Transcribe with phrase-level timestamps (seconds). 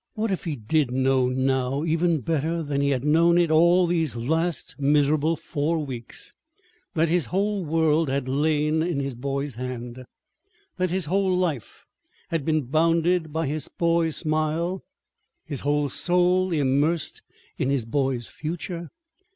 [0.15, 4.15] What if he did know now, even better than he had known it all these
[4.15, 6.33] last miserable four weeks,
[6.95, 10.03] that his whole world had lain in his boy's hand,
[10.77, 11.85] that his whole life
[12.29, 14.83] had been bounded by his boy's smile,
[15.45, 17.21] his whole soul immersed
[17.59, 18.89] in his boy's future?